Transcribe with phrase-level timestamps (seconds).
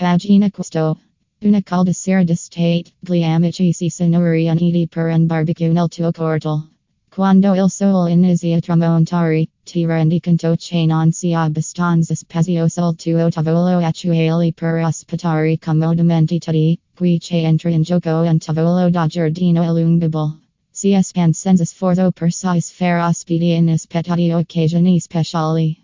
[0.00, 0.98] vagina questo.
[1.42, 6.68] Una calda sera d'estate, gli amici si sono riuniti per un barbecue nel tuo cortile.
[7.10, 12.94] Quando il sole inizia a tramontare, ti rendi conto che non sia abbastanza spazio sul
[12.96, 19.06] tuo tavolo attuale per ospitare comodamente tutti, qui che entra in gioco un tavolo da
[19.06, 20.38] giardino allungabile.
[20.70, 25.79] Si espan senza sforzo per soddisfare ospiti in aspettati occasioni speciali.